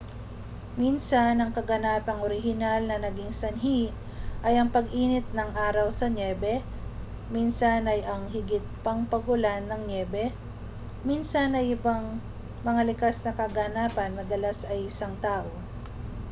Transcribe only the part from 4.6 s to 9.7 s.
pag-init ng araw sa nyebe minsan ay ang higit pang pag-ulan